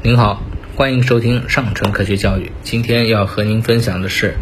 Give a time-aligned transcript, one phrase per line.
[0.00, 0.40] 您好，
[0.76, 2.52] 欢迎收听上城科学教育。
[2.62, 4.36] 今天要和您分享的是，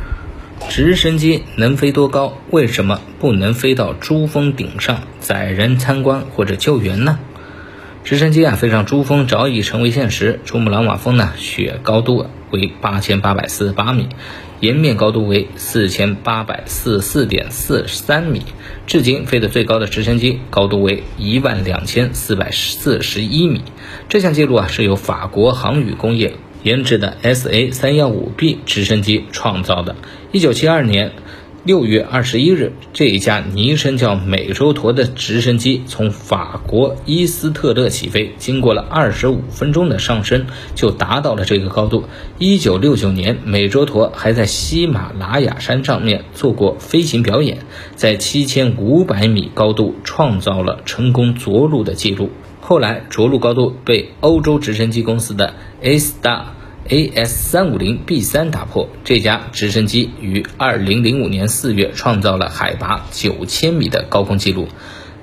[0.69, 2.37] 直升机能飞多高？
[2.51, 7.19] 为什么不能飞到珠峰顶上载人参观或者救援呢？
[8.07, 10.39] 直升机啊飞上珠峰早已成为现实。
[10.45, 14.09] 珠穆朗玛峰呢，雪高度为八千八百四十八米，
[14.61, 18.43] 岩面高度为四千八百四十四点四三米。
[18.87, 23.63] 至今飞得最高的直升机高度为一万两千四百四十一米。
[24.09, 29.97] 这项记录啊是由法国航宇工业研制的 SA 三幺五 B 直升机创造的。
[30.31, 31.11] 一九七二年。
[31.67, 42.05] 六月二十一日，这一架昵称叫“美洲驼”的直升机从法国伊斯特勒起飞，经过了二十五分钟的上升，就达到了这个高度。
[42.39, 47.59] 一九六九年，美洲驼还在喜马拉雅山上面做过飞行表演，
[47.97, 52.31] 在七千五百米高度创造了成功着陆的记录。
[52.61, 56.43] 后来，着陆高度被欧洲直升机公司的 A Star。
[56.89, 64.69] AS 三五零 B 三打破这架直升机于二零零五年四月创造了海拔九千米的高空纪录。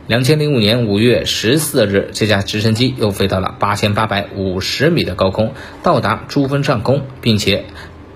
[0.08, 7.66] 两千零五年五月十四日，这架直升机又飞到了八千八百五十米的高空，到达珠峰上空，并且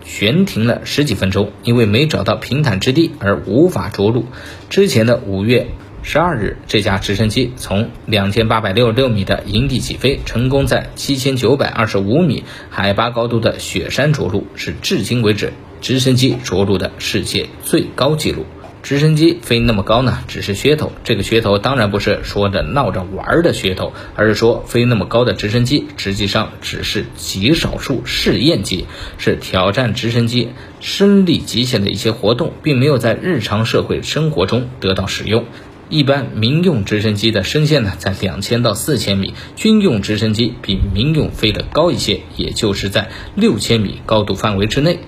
[0.03, 4.25] 悬停了十几分钟，因为没找到平坦之地而无法着陆。
[4.69, 5.67] 之前的五月。
[6.09, 18.45] 十二日，这架直升机从两千八百六十六米的营地起飞，成功在七千九百二十五米海拔高度的雪山着陆，是至今为止直升机着陆的世界最高纪录。
[18.83, 20.93] 直升机飞那么高呢，只是噱头。
[21.03, 28.85] 这个噱头当然不是说的闹着玩的噱头，而是说飞那么高的直升机实际上只是极少数试验机，
[29.17, 35.43] 是挑战直升机升力极限的一些活动，并没有在日常社会生活中得到使用。
[35.89, 44.99] 一般民用直升机的升限呢在两千到四千米，军用直升机比民用飞得高一些，也就是在六千米高度范围之内。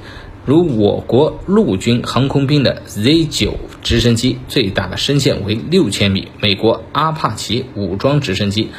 [0.46, 8.70] 如我国陆军航空兵的 Z 九直升机最大的升限为六千米，美国阿帕奇武装直升机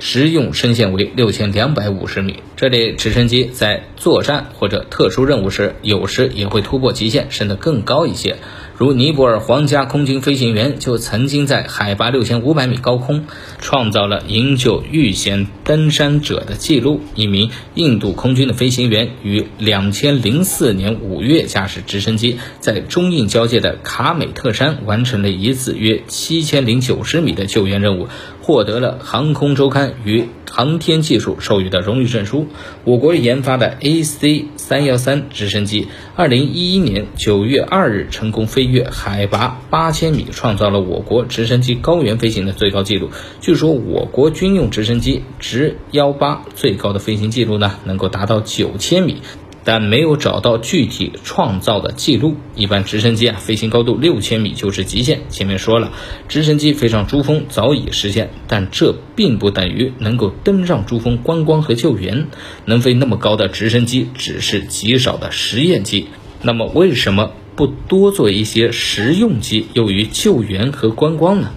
[0.00, 2.42] 实用升限为六千两百五十米。
[2.56, 8.38] 这类直升机在作战或者特殊任务时，有时也会突破极限，升得更高一些。
[8.82, 13.26] 如尼泊尔皇家空军飞行员就曾经在海拔六千五百米高空
[13.60, 17.00] 创造了营救遇险登山者的记录。
[17.14, 28.08] 一名印度空军的飞行员于两千零四年五月驾驶直升机在中印交界的卡美特山完成了一次约七千零九十米的救援任务，
[28.40, 32.46] 获得了航空周刊与航天技术授予的荣誉证书。
[32.84, 38.62] 我国研发的 AC 三幺三直升机，二零一一年九月二日成功飞。
[38.72, 43.10] 越海拔八千米，创造了我国直升机高原飞行的最高纪录。
[43.40, 49.20] 据说我国军用直升机直幺八最高的飞行记录呢，能够达到九千米，
[49.64, 52.36] 但没有找到具体创造的记录。
[52.54, 55.20] 一般直升机啊，飞行高度六千米就是极限。
[55.28, 55.92] 前面说了，
[56.28, 62.28] 直升机飞上珠峰早已实现，但这并不等于能够登上珠峰观光和救援。
[62.64, 66.08] 能飞那么高的直升机只是极少的实验机。
[66.42, 67.32] 那么为什么？
[67.54, 71.52] 不多做一些实用机，用于救援和观光呢？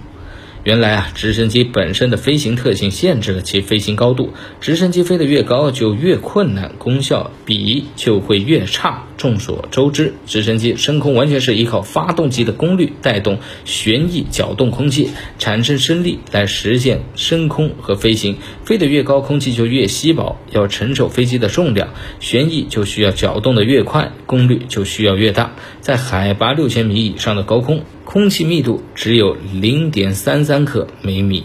[0.65, 4.33] 原来啊，直升机本身的飞行特性限制了其飞行高度。
[4.59, 9.03] 直升机飞得越高，就越困难，功效比就会越差。
[9.15, 18.37] 众所周知，直升机升空完全是依靠发动机的功率带动旋翼搅动空气，产生升力来实现升空和飞行。
[18.63, 21.89] 飞得越高，空气就越稀薄，要承受飞机的重量，
[22.19, 25.53] 旋翼就需要搅动的越快，功率就需要越大。
[25.79, 27.83] 在海拔六千米以上的高空。
[28.15, 31.43] 空气密度只有零点三三克每米，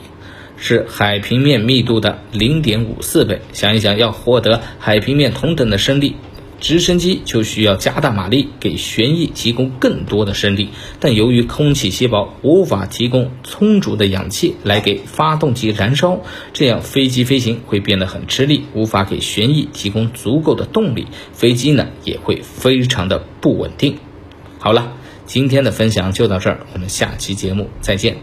[0.56, 3.40] 是海平面密度的零点五四倍。
[3.52, 6.14] 想一想，要获得海平面同等的升力，
[6.60, 10.68] 直升机就需要加大马力，给旋翼提供更多的升力。
[11.00, 16.20] 但由于空气稀薄，无法提供充足的氧气来给发动机燃烧，
[16.52, 23.98] 这样飞机飞行会变得很吃力，无法给旋翼提供足够的动力，飞机呢也会非常的不稳定。
[24.60, 24.92] 好了。
[25.30, 28.16] 今天的分享就到这儿，我们下期节目再见。